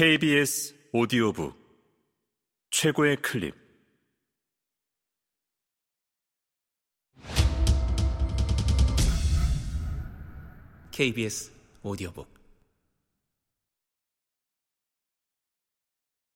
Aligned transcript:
KBS 0.00 0.74
오디오북 0.94 1.54
최고의 2.70 3.16
클립. 3.20 3.54
KBS 10.90 11.52
오디오북. 11.82 12.32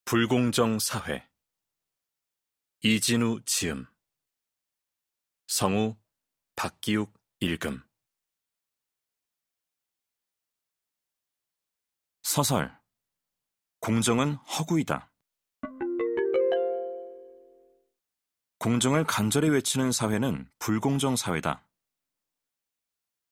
불공정 0.05 0.79
사회. 0.79 1.27
이진우 2.83 3.41
지음. 3.47 3.87
성우 5.47 5.97
박기욱 6.55 7.15
읽음. 7.41 7.83
서설 12.21 12.84
공정은 13.85 14.37
허구이다. 14.37 15.13
공정을 18.59 19.05
간절히 19.05 19.51
외치는 19.51 19.93
사회는 19.93 20.49
불공정 20.59 21.17
사회다. 21.17 21.69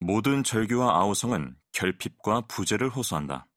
모든 0.00 0.44
절규와 0.44 0.94
아우성은 0.94 1.56
결핍과 1.72 2.42
부재를 2.48 2.90
호소한다. 2.90 3.48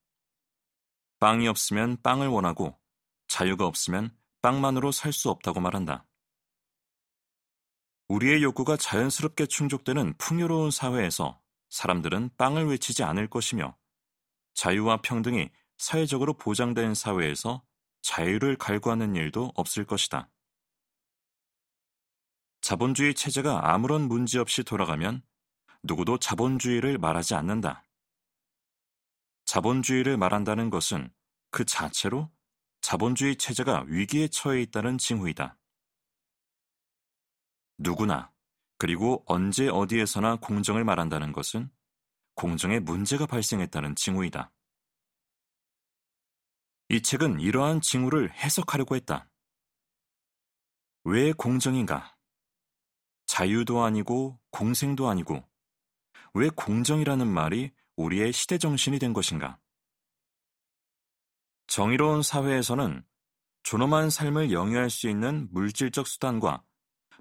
빵이 1.20 1.50
없으면 1.50 2.02
빵을 2.02 2.30
원하고 2.30 2.80
자유가 3.27 3.66
없으면 3.66 4.17
빵만으로 4.41 4.94
살 4.94 5.12
수 5.12 5.30
없다고 5.30 5.59
말한다. 5.59 6.08
우리의 8.08 8.41
욕구가 8.41 8.77
자연스럽게 8.77 9.48
충족되는 9.48 10.14
풍요로운 10.17 10.72
사회에서 10.72 11.41
사람들은 11.67 12.38
빵을 12.38 12.70
외치지 12.70 13.03
않을 13.03 13.30
것이며 13.30 13.75
자유와 14.53 15.02
평등이 15.02 15.52
사회적으로 15.78 16.34
보장된 16.34 16.94
사회에서 16.94 17.64
자유를 18.02 18.58
갈구하는 18.58 19.16
일도 19.16 19.52
없을 19.56 19.86
것이다. 19.86 20.30
자본주의 22.62 23.14
체제가 23.14 23.73
아무런 23.73 24.08
문제 24.08 24.40
없이 24.40 24.64
돌아가면 24.64 25.22
누구도 25.84 26.17
자본주의를 26.17 26.98
말하지 26.98 27.36
않는다. 27.36 27.84
자본주의를 29.45 30.17
말한다는 30.17 30.70
것은 30.70 31.14
그 31.52 31.64
자체로 31.66 32.32
자본주의 32.82 33.36
체제가 33.36 33.86
위기에 33.88 34.28
처해 34.28 34.62
있다는 34.62 34.98
징후이다. 34.98 35.58
누구나 37.78 38.32
그리고 38.78 39.23
언제 39.28 39.67
어디에서나 39.67 40.38
공정을 40.38 40.84
말한다는 40.84 41.32
것은 41.32 41.70
공정에 42.34 42.80
문제가 42.80 43.26
발생했다는 43.26 43.95
징후이다. 43.95 44.52
이 46.89 47.02
책은 47.02 47.39
이러한 47.39 47.81
징후를 47.81 48.31
해석하려고 48.31 48.95
했다. 48.95 49.28
왜 51.03 51.33
공정인가? 51.33 52.16
자유도 53.25 53.83
아니고 53.83 54.39
공생도 54.52 55.09
아니고 55.09 55.44
왜 56.36 56.50
공정이라는 56.50 57.27
말이 57.27 57.72
우리의 57.95 58.33
시대 58.33 58.58
정신이 58.58 59.00
된 59.00 59.14
것인가? 59.14 59.59
정의로운 61.67 62.22
사회에서는 62.22 63.03
존엄한 63.64 64.11
삶을 64.11 64.52
영위할 64.52 64.92
수 64.92 65.09
있는 65.09 65.47
물질적 65.52 66.08
수단과 66.08 66.64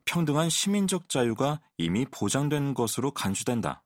평등한 0.04 0.50
시민적 0.50 1.08
자유가 1.08 1.62
이미 1.78 2.04
보장된 2.04 2.74
것으로 2.74 3.12
간주된다. 3.12 3.82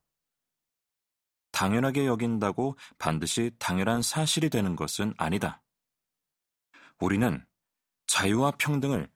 당연하게 1.52 2.06
여긴다고 2.06 2.76
반드시 2.98 3.52
당연한 3.58 4.02
사실이 4.02 4.50
되는 4.50 4.74
것은 4.76 5.14
아니다. 5.16 5.62
우리는 7.00 7.44
자유와 8.06 8.52
평등을 8.52 9.08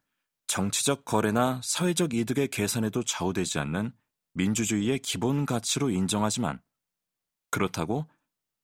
정치적 0.47 1.05
거래나 1.05 1.61
사회적 1.65 2.15
이득의 2.15 2.49
계산에도 2.49 3.03
좌우되지 3.03 3.59
않는 3.59 3.93
민주주의의 4.35 4.99
기본 5.01 5.47
가치로 5.47 5.91
인정하지만 5.91 6.63
그렇다고 7.51 8.09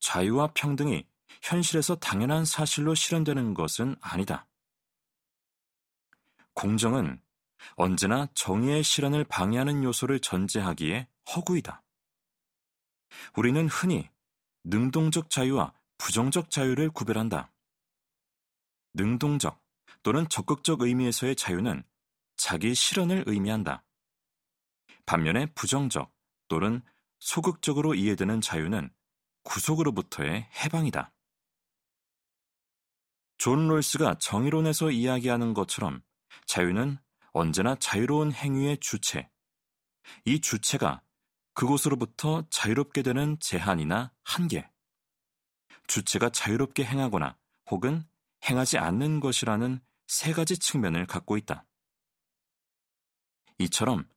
자유와 0.00 0.52
평등이 0.54 1.06
현실에서 1.42 1.96
당연한 1.96 2.44
사실로 2.44 2.94
실현되는 2.94 3.54
것은 3.54 3.96
아니다. 4.00 4.46
공정은 6.54 7.20
언제나 7.76 8.28
정의의 8.34 8.82
실현을 8.82 9.24
방해하는 9.24 9.82
요소를 9.82 10.20
전제하기에 10.20 11.08
허구이다. 11.34 11.82
우리는 13.36 13.68
흔히 13.68 14.08
능동적 14.64 15.30
자유와 15.30 15.72
부정적 15.98 16.50
자유를 16.50 16.90
구별한다. 16.90 17.50
능동적 18.94 19.60
또는 20.02 20.28
적극적 20.28 20.82
의미에서의 20.82 21.36
자유는 21.36 21.82
자기 22.36 22.74
실현을 22.74 23.24
의미한다. 23.26 23.84
반면에 25.06 25.46
부정적 25.54 26.12
또는 26.48 26.82
소극적으로 27.18 27.94
이해되는 27.94 28.40
자유는 28.40 28.90
구속으로부터의 29.42 30.48
해방이다. 30.54 31.12
존 33.38 33.68
롤스가 33.68 34.18
정의론에서 34.18 34.90
이야기하는 34.90 35.54
것처럼 35.54 36.02
자유는 36.46 36.98
언제나 37.32 37.76
자유로운 37.76 38.32
행위의 38.32 38.78
주체, 38.78 39.30
이 40.24 40.40
주체가 40.40 41.02
그곳으로부터 41.54 42.46
자유롭게 42.50 43.02
되는 43.02 43.38
제한이나 43.40 44.12
한계, 44.24 44.68
주체가 45.86 46.30
자유롭게 46.30 46.84
행하거나 46.84 47.36
혹은 47.70 48.06
행하지 48.44 48.78
않는 48.78 49.20
것이라는 49.20 49.80
세 50.06 50.32
가지 50.32 50.58
측면을 50.58 51.06
갖고 51.06 51.36
있다. 51.36 51.64
이처럼 53.58 54.08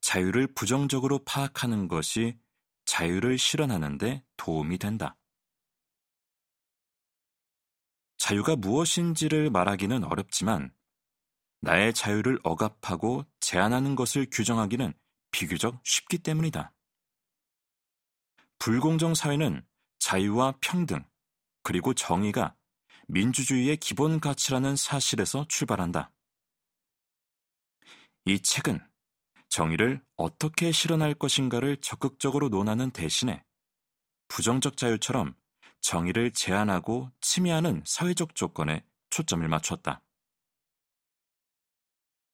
자유를 0.00 0.48
부정적으로 0.54 1.20
파악하는 1.24 1.88
것이 1.88 2.38
자유를 2.84 3.38
실현하는데 3.38 4.24
도움이 4.36 4.78
된다. 4.78 5.16
자유가 8.16 8.56
무엇인지를 8.56 9.50
말하기는 9.50 10.04
어렵지만 10.04 10.74
나의 11.60 11.94
자유를 11.94 12.40
억압하고 12.42 13.24
제한하는 13.40 13.94
것을 13.94 14.26
규정하기는 14.30 14.92
비교적 15.30 15.80
쉽기 15.84 16.18
때문이다. 16.18 16.72
불공정 18.58 19.14
사회는 19.14 19.64
자유와 19.98 20.54
평등, 20.60 21.04
그리고 21.62 21.94
정의가 21.94 22.56
민주주의의 23.08 23.78
기본 23.78 24.20
가치라는 24.20 24.76
사실에서 24.76 25.46
출발한다. 25.48 26.12
이 28.26 28.40
책은 28.40 28.80
정의를 29.48 30.04
어떻게 30.16 30.72
실현할 30.72 31.14
것인가를 31.14 31.78
적극적으로 31.78 32.50
논하는 32.50 32.90
대신에 32.90 33.42
부정적 34.28 34.76
자유처럼 34.76 35.34
정의를 35.80 36.32
제한하고 36.32 37.10
침해하는 37.22 37.82
사회적 37.86 38.34
조건에 38.34 38.84
초점을 39.08 39.46
맞췄다. 39.48 40.02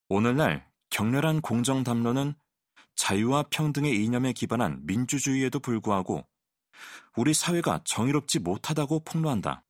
오늘날 0.09 0.69
격렬한 0.91 1.41
공정 1.41 1.85
담론은 1.85 2.35
자유와 2.97 3.45
평등의 3.51 4.05
이념에 4.05 4.33
기반한 4.33 4.85
민주주의에도 4.87 5.61
불구하고 5.61 6.27
우리 7.17 7.33
사회가 7.33 7.83
정의롭지 7.85 8.41
못하다고 8.41 9.05
폭로한다. 9.05 9.64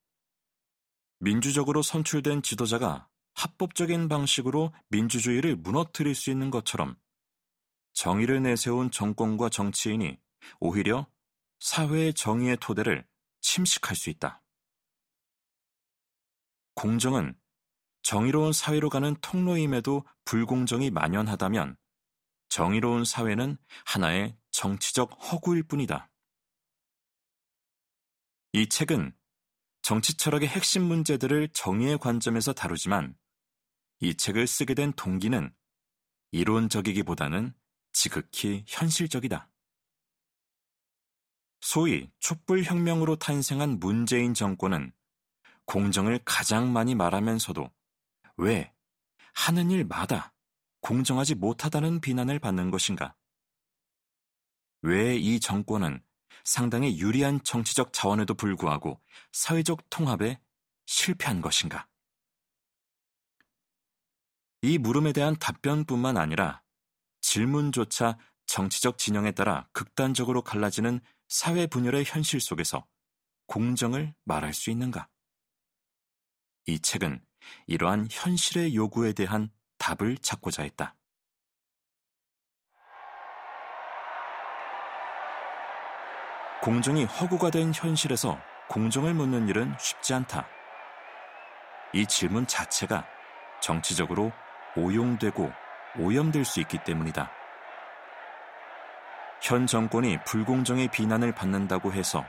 민주적으로 1.24 1.80
선출된 1.80 2.42
지도자가 2.42 3.08
합법적인 3.32 4.08
방식으로 4.08 4.74
민주주의를 4.90 5.56
무너뜨릴 5.56 6.14
수 6.14 6.30
있는 6.30 6.50
것처럼 6.50 6.98
정의를 7.94 8.42
내세운 8.42 8.90
정권과 8.90 9.48
정치인이 9.48 10.20
오히려 10.60 11.06
사회의 11.60 12.12
정의의 12.12 12.58
토대를 12.60 13.06
침식할 13.40 13.96
수 13.96 14.10
있다. 14.10 14.42
공정은 16.74 17.34
정의로운 18.02 18.52
사회로 18.52 18.90
가는 18.90 19.16
통로임에도 19.22 20.04
불공정이 20.26 20.90
만연하다면 20.90 21.78
정의로운 22.50 23.06
사회는 23.06 23.56
하나의 23.86 24.36
정치적 24.50 25.10
허구일 25.32 25.62
뿐이다. 25.62 26.10
이 28.52 28.68
책은 28.68 29.14
정치 29.84 30.16
철학의 30.16 30.48
핵심 30.48 30.84
문제들을 30.84 31.50
정의의 31.52 31.98
관점에서 31.98 32.54
다루지만 32.54 33.14
이 34.00 34.14
책을 34.14 34.46
쓰게 34.46 34.72
된 34.72 34.94
동기는 34.94 35.54
이론적이기보다는 36.30 37.52
지극히 37.92 38.64
현실적이다. 38.66 39.50
소위 41.60 42.10
촛불혁명으로 42.18 43.16
탄생한 43.16 43.78
문재인 43.78 44.32
정권은 44.32 44.90
공정을 45.66 46.20
가장 46.24 46.72
많이 46.72 46.94
말하면서도 46.94 47.70
왜 48.38 48.72
하는 49.34 49.70
일마다 49.70 50.32
공정하지 50.80 51.34
못하다는 51.34 52.00
비난을 52.00 52.38
받는 52.38 52.70
것인가? 52.70 53.14
왜 54.80 55.18
이 55.18 55.38
정권은 55.40 56.02
상당히 56.44 56.98
유리한 57.00 57.42
정치적 57.42 57.92
자원에도 57.92 58.34
불구하고 58.34 59.00
사회적 59.32 59.88
통합에 59.90 60.40
실패한 60.86 61.40
것인가? 61.40 61.88
이 64.62 64.78
물음에 64.78 65.12
대한 65.12 65.36
답변뿐만 65.36 66.16
아니라 66.16 66.62
질문조차 67.20 68.18
정치적 68.46 68.98
진영에 68.98 69.32
따라 69.32 69.66
극단적으로 69.72 70.42
갈라지는 70.42 71.00
사회 71.28 71.66
분열의 71.66 72.04
현실 72.04 72.40
속에서 72.40 72.86
공정을 73.46 74.14
말할 74.24 74.54
수 74.54 74.70
있는가? 74.70 75.08
이 76.66 76.78
책은 76.78 77.24
이러한 77.66 78.08
현실의 78.10 78.74
요구에 78.74 79.12
대한 79.12 79.50
답을 79.78 80.16
찾고자 80.18 80.62
했다. 80.62 80.96
공정이 86.64 87.04
허구가 87.04 87.50
된 87.50 87.74
현실에서 87.74 88.40
공정을 88.70 89.12
묻는 89.12 89.48
일은 89.48 89.74
쉽지 89.78 90.14
않다. 90.14 90.48
이 91.92 92.06
질문 92.06 92.46
자체가 92.46 93.04
정치적으로 93.60 94.32
오용되고 94.74 95.52
오염될 95.98 96.46
수 96.46 96.60
있기 96.60 96.78
때문이다. 96.82 97.30
현 99.42 99.66
정권이 99.66 100.24
불공정의 100.24 100.88
비난을 100.88 101.34
받는다고 101.34 101.92
해서 101.92 102.24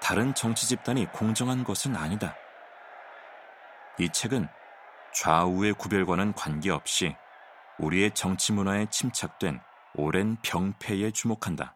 다른 0.00 0.32
정치 0.32 0.68
집단이 0.68 1.06
공정한 1.06 1.64
것은 1.64 1.96
아니다. 1.96 2.36
이 3.98 4.08
책은 4.08 4.46
좌우의 5.12 5.72
구별과는 5.72 6.34
관계없이 6.34 7.16
우리의 7.80 8.12
정치 8.12 8.52
문화에 8.52 8.86
침착된 8.90 9.60
오랜 9.96 10.36
병폐에 10.40 11.10
주목한다. 11.10 11.74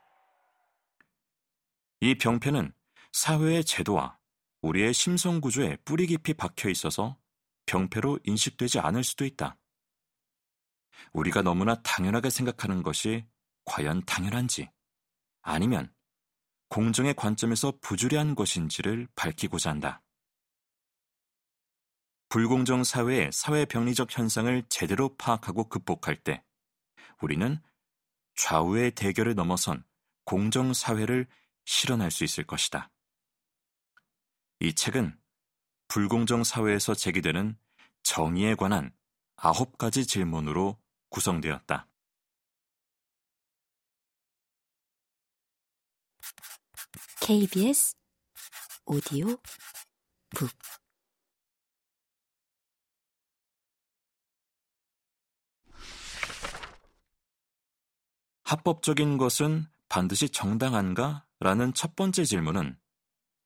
이 2.06 2.16
병폐는 2.18 2.72
사회의 3.10 3.64
제도와 3.64 4.16
우리의 4.62 4.94
심성 4.94 5.40
구조에 5.40 5.74
뿌리 5.84 6.06
깊이 6.06 6.34
박혀 6.34 6.68
있어서 6.70 7.18
병폐로 7.66 8.20
인식되지 8.22 8.78
않을 8.78 9.02
수도 9.02 9.24
있다. 9.24 9.58
우리가 11.12 11.42
너무나 11.42 11.82
당연하게 11.82 12.30
생각하는 12.30 12.84
것이 12.84 13.26
과연 13.64 14.04
당연한지 14.04 14.70
아니면 15.42 15.92
공정의 16.68 17.12
관점에서 17.14 17.76
부주의한 17.80 18.36
것인지를 18.36 19.08
밝히고자 19.16 19.70
한다. 19.70 20.00
불공정 22.28 22.84
사회의 22.84 23.32
사회 23.32 23.64
병리적 23.64 24.16
현상을 24.16 24.62
제대로 24.68 25.16
파악하고 25.16 25.68
극복할 25.68 26.14
때 26.14 26.44
우리는 27.20 27.60
좌우의 28.36 28.92
대결을 28.92 29.34
넘어선 29.34 29.82
공정 30.24 30.72
사회를 30.72 31.26
실현할 31.66 32.10
수 32.10 32.24
있을 32.24 32.44
것이다. 32.44 32.90
이 34.60 34.72
책은 34.72 35.20
불공정 35.88 36.44
사회에서 36.44 36.94
제기되는 36.94 37.58
정의에 38.02 38.54
관한 38.54 38.96
아홉 39.36 39.76
가지 39.76 40.06
질문으로 40.06 40.80
구성되었다. 41.10 41.88
KBS 47.20 47.96
오디오 48.86 49.36
북 50.30 50.50
합법적인 58.44 59.18
것은 59.18 59.66
반드시 59.88 60.28
정당한가? 60.28 61.25
라는 61.40 61.74
첫 61.74 61.96
번째 61.96 62.24
질문은 62.24 62.78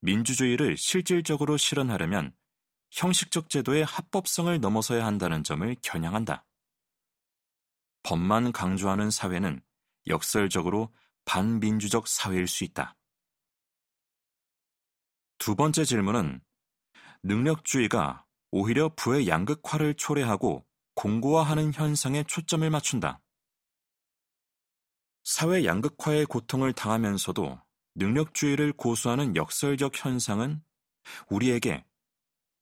민주주의를 0.01 0.77
실질적으로 0.77 1.57
실현하려면 1.57 2.35
형식적 2.91 3.49
제도의 3.49 3.85
합법성을 3.85 4.59
넘어서야 4.59 5.05
한다는 5.05 5.43
점을 5.43 5.75
겨냥한다. 5.81 6.45
법만 8.03 8.51
강조하는 8.51 9.11
사회는 9.11 9.61
역설적으로 10.07 10.93
반민주적 11.25 12.07
사회일 12.07 12.47
수 12.47 12.63
있다. 12.63 12.97
두 15.37 15.55
번째 15.55 15.85
질문은 15.85 16.41
능력주의가 17.23 18.25
오히려 18.51 18.89
부의 18.95 19.27
양극화를 19.27 19.93
초래하고 19.95 20.65
공고화하는 20.95 21.73
현상에 21.73 22.23
초점을 22.23 22.69
맞춘다. 22.69 23.21
사회 25.23 25.63
양극화의 25.65 26.25
고통을 26.25 26.73
당하면서도 26.73 27.61
능력주의를 27.95 28.73
고수하는 28.73 29.35
역설적 29.35 29.93
현상은 30.03 30.63
우리에게 31.29 31.85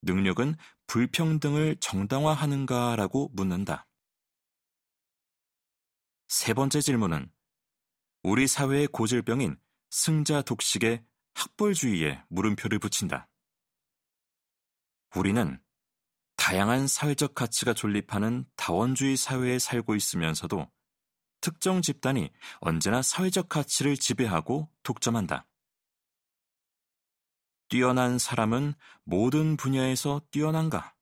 능력은 0.02 0.56
불평등을 0.86 1.76
정당화하는가라고 1.80 3.30
묻는다. 3.34 3.86
세 6.28 6.54
번째 6.54 6.80
질문은 6.80 7.30
우리 8.22 8.46
사회의 8.46 8.86
고질병인 8.86 9.58
승자 9.90 10.42
독식의 10.42 11.04
학벌주의에 11.34 12.22
물음표를 12.28 12.78
붙인다. 12.78 13.28
우리는 15.16 15.60
다양한 16.36 16.86
사회적 16.86 17.34
가치가 17.34 17.74
존립하는 17.74 18.46
다원주의 18.56 19.16
사회에 19.16 19.58
살고 19.58 19.94
있으면서도 19.94 20.70
특정 21.40 21.82
집단이 21.82 22.30
언제나 22.60 23.02
사회적 23.02 23.48
가치를 23.48 23.96
지배하고 23.96 24.70
독점한다. 24.82 25.46
뛰어난 27.68 28.18
사람은 28.18 28.74
모든 29.04 29.56
분야에서 29.56 30.20
뛰어난가? 30.30 30.94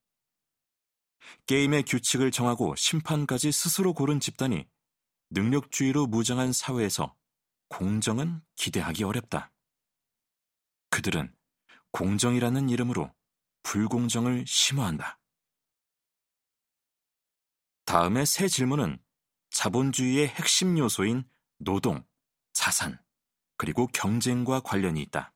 게임의 1.46 1.84
규칙을 1.84 2.30
정하고 2.30 2.74
심판까지 2.76 3.52
스스로 3.52 3.94
고른 3.94 4.20
집단이 4.20 4.66
능력주의로 5.30 6.06
무장한 6.06 6.52
사회에서 6.52 7.14
공정은 7.68 8.40
기대하기 8.56 9.04
어렵다. 9.04 9.52
그들은 10.90 11.34
공정이라는 11.92 12.68
이름으로 12.68 13.12
불공정을 13.62 14.44
심화한다. 14.46 15.18
다음의 17.84 18.26
세 18.26 18.48
질문은 18.48 19.02
자본주의의 19.58 20.28
핵심 20.28 20.78
요소인 20.78 21.28
노동, 21.58 22.06
자산, 22.52 22.96
그리고 23.56 23.88
경쟁과 23.88 24.60
관련이 24.60 25.02
있다. 25.02 25.34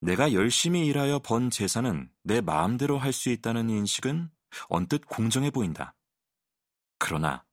내가 0.00 0.32
열심히 0.32 0.86
일하여 0.86 1.18
번 1.18 1.50
재산은 1.50 2.10
내 2.22 2.40
마음대로 2.40 2.96
할 2.96 3.12
수 3.12 3.28
있다는 3.28 3.68
인식은 3.68 4.30
언뜻 4.70 5.04
공정해 5.04 5.50
보인다. 5.50 5.94
그러나 6.98 7.44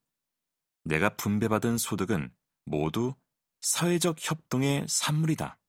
내가 0.86 1.10
분배받은 1.18 1.78
소득은 1.78 2.34
모두 2.64 3.14
사회적 3.60 4.20
협동의 4.22 4.86
산물이다. 4.88 5.60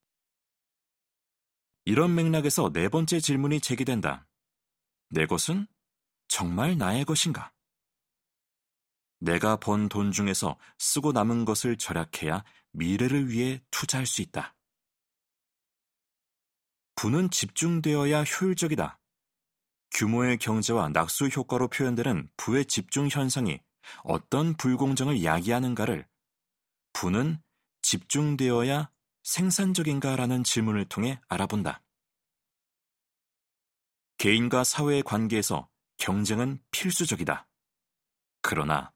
이런 1.86 2.14
맥락에서 2.14 2.70
네 2.72 2.88
번째 2.88 3.18
질문이 3.18 3.60
제기된다. 3.60 4.28
내 5.08 5.26
것은 5.26 5.66
정말 6.28 6.78
나의 6.78 7.04
것인가? 7.04 7.52
내가 9.18 9.56
번 9.56 9.88
돈 9.88 10.12
중에서 10.12 10.58
쓰고 10.78 11.12
남은 11.12 11.44
것을 11.44 11.76
절약해야 11.76 12.44
미래를 12.72 13.30
위해 13.30 13.62
투자할 13.70 14.06
수 14.06 14.22
있다. 14.22 14.54
부는 16.94 17.30
집중되어야 17.30 18.22
효율적이다. 18.24 18.98
규모의 19.92 20.38
경제와 20.38 20.88
낙수 20.90 21.28
효과로 21.28 21.68
표현되는 21.68 22.28
부의 22.36 22.66
집중 22.66 23.08
현상이 23.08 23.60
어떤 24.04 24.54
불공정을 24.54 25.24
야기하는가를 25.24 26.06
부는 26.92 27.40
집중되어야 27.82 28.90
생산적인가라는 29.22 30.44
질문을 30.44 30.84
통해 30.86 31.20
알아본다. 31.28 31.82
개인과 34.18 34.64
사회의 34.64 35.02
관계에서 35.02 35.68
경쟁은 35.96 36.60
필수적이다. 36.70 37.46
그러나 38.42 38.92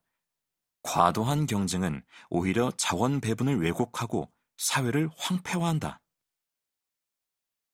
과도한 0.83 1.47
경쟁은 1.47 2.05
오히려 2.29 2.71
자원 2.77 3.21
배분을 3.21 3.61
왜곡하고 3.61 4.31
사회를 4.57 5.09
황폐화한다. 5.17 6.01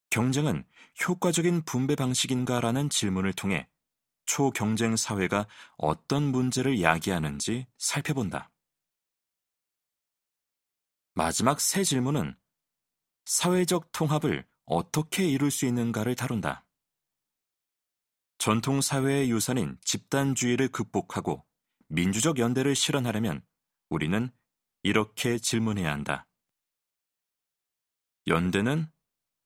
경쟁은 0.09 0.65
효과적인 1.07 1.63
분배 1.65 1.95
방식인가라는 1.95 2.89
질문을 2.89 3.33
통해 3.33 3.67
초경쟁 4.25 4.95
사회가 4.95 5.47
어떤 5.77 6.23
문제를 6.23 6.81
야기하는지 6.81 7.67
살펴본다. 7.77 8.51
마지막 11.13 11.59
세 11.59 11.83
질문은 11.83 12.37
사회적 13.25 13.91
통합을 13.91 14.47
어떻게 14.65 15.27
이룰 15.27 15.51
수 15.51 15.65
있는가를 15.65 16.15
다룬다. 16.15 16.65
전통 18.37 18.81
사회의 18.81 19.29
유산인 19.29 19.77
집단주의를 19.81 20.69
극복하고 20.69 21.45
민주적 21.89 22.37
연대를 22.37 22.75
실현하려면 22.75 23.43
우리는 23.89 24.31
이렇게 24.83 25.37
질문해야 25.37 25.91
한다. 25.91 26.27
연대는 28.27 28.87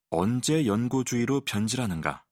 언제 0.10 0.66
연고주의로 0.66 1.42
변질하는가? 1.42 2.26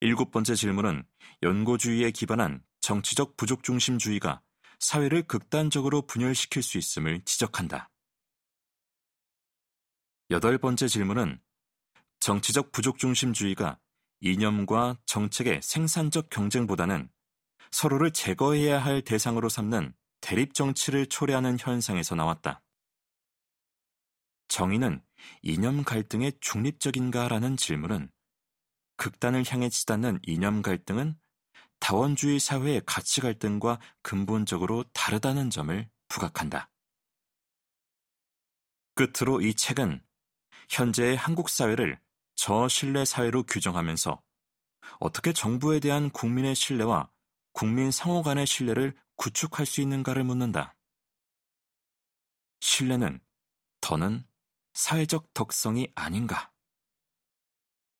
일곱 0.00 0.30
번째 0.30 0.54
질문은 0.54 1.08
연고주의에 1.42 2.10
기반한 2.10 2.62
정치적 2.80 3.38
부족중심주의가 3.38 4.42
사회를 4.78 5.22
극단적으로 5.22 6.02
분열시킬 6.02 6.62
수 6.62 6.76
있음을 6.76 7.22
지적한다. 7.24 7.90
여덟 10.30 10.58
번째 10.58 10.88
질문은 10.88 11.40
정치적 12.20 12.72
부족중심주의가 12.72 13.80
이념과 14.20 14.98
정책의 15.06 15.62
생산적 15.62 16.28
경쟁보다는 16.28 17.10
서로를 17.70 18.12
제거해야 18.12 18.78
할 18.78 19.02
대상으로 19.02 19.48
삼는 19.48 19.94
대립 20.20 20.54
정치를 20.54 21.06
초래하는 21.06 21.58
현상에서 21.58 22.14
나왔다. 22.14 22.62
정의는 24.48 25.02
이념 25.42 25.84
갈등의 25.84 26.34
중립적인가라는 26.40 27.56
질문은 27.56 28.10
극단을 28.96 29.44
향해 29.48 29.68
치닫는 29.68 30.20
이념 30.22 30.62
갈등은 30.62 31.18
다원주의 31.80 32.38
사회의 32.38 32.80
가치 32.86 33.20
갈등과 33.20 33.78
근본적으로 34.02 34.84
다르다는 34.92 35.50
점을 35.50 35.88
부각한다. 36.08 36.70
끝으로 38.94 39.40
이 39.40 39.54
책은 39.54 40.02
현재의 40.70 41.16
한국 41.16 41.48
사회를 41.48 42.00
저신뢰 42.36 43.04
사회로 43.04 43.42
규정하면서 43.44 44.22
어떻게 45.00 45.32
정부에 45.32 45.80
대한 45.80 46.10
국민의 46.10 46.54
신뢰와 46.54 47.10
국민 47.54 47.92
상호 47.92 48.22
간의 48.22 48.48
신뢰를 48.48 48.96
구축할 49.14 49.64
수 49.64 49.80
있는가를 49.80 50.24
묻는다. 50.24 50.76
신뢰는 52.60 53.20
더는 53.80 54.26
사회적 54.72 55.32
덕성이 55.34 55.92
아닌가? 55.94 56.52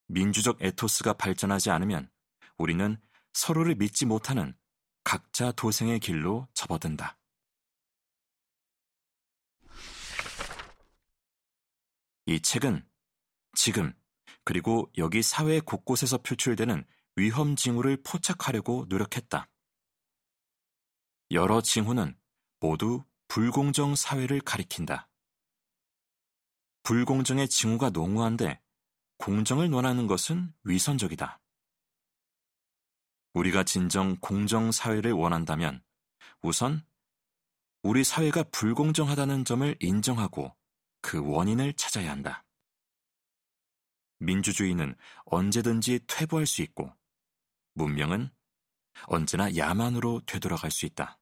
민주적 0.09 0.61
에토스가 0.61 1.13
발전하지 1.13 1.71
않으면 1.71 2.11
우리는 2.59 3.01
서로를 3.33 3.77
믿지 3.77 4.07
못하는 4.07 4.59
각자 5.05 5.53
도생의 5.53 6.01
길로 6.01 6.49
접어든다. 6.55 7.17
이 12.27 12.41
책은 12.41 12.85
지금 13.55 13.95
그리고 14.43 14.91
여기 14.99 15.23
사회 15.23 15.61
곳곳에서 15.61 16.19
표출되는 16.19 16.85
위험 17.17 17.55
징후를 17.55 18.03
포착하려고 18.03 18.87
노력했다. 18.89 19.49
여러 21.31 21.61
징후는 21.61 22.19
모두 22.61 23.05
불공정 23.29 23.95
사회를 23.95 24.41
가리킨다. 24.41 25.09
불공정의 26.83 27.49
징후가 27.49 27.91
농후한데 27.91 28.61
공정을 29.19 29.71
논하는 29.71 30.07
것은 30.07 30.53
위선적이다. 30.65 31.41
우리가 33.35 33.65
진정 33.65 34.17
공정 34.21 34.73
사회를 34.73 35.13
원한다면 35.13 35.83
우선 36.43 36.85
우리 37.83 38.03
사회가 38.03 38.45
불공정하다는 38.45 39.45
점을 39.45 39.77
인정하고 39.81 40.55
그 41.01 41.25
원인을 41.25 41.75
찾아야 41.75 42.11
한다. 42.11 42.45
민주주의는 44.19 44.97
언제든지 45.27 46.01
퇴보할 46.07 46.47
수 46.47 46.63
있고 46.63 46.93
문명은 47.75 48.31
언제나 49.07 49.55
야만으로 49.55 50.23
되돌아갈 50.27 50.71
수 50.71 50.87
있다. 50.87 51.19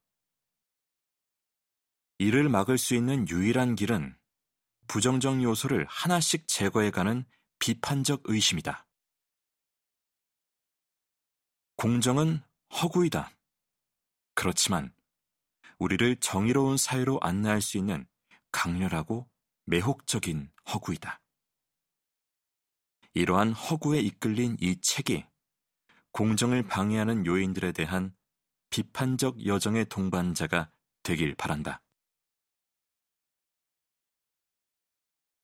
이를 2.19 2.49
막을 2.49 2.79
수 2.79 2.95
있는 2.95 3.29
유일한 3.29 3.75
길은 3.75 4.17
부정적 4.87 5.43
요소를 5.43 5.87
하나씩 5.89 6.47
제거해가는 6.47 7.25
비판적 7.59 8.23
의심이다. 8.25 8.87
공정은 11.77 12.43
허구이다. 12.73 13.33
그렇지만 14.35 14.95
우리를 15.79 16.17
정의로운 16.17 16.77
사회로 16.77 17.19
안내할 17.23 17.61
수 17.61 17.77
있는 17.79 18.07
강렬하고 18.53 19.29
매혹적인 19.65 20.53
허구이다. 20.73 21.21
이러한 23.15 23.53
허구에 23.53 24.01
이끌린 24.01 24.57
이 24.61 24.81
책이 24.81 25.25
공정을 26.13 26.63
방해하는 26.63 27.27
요인들에 27.27 27.73
대한 27.73 28.15
비판적 28.71 29.45
여정의 29.47 29.87
동반자가 29.87 30.71
되길 31.03 31.35
바란다. 31.35 31.82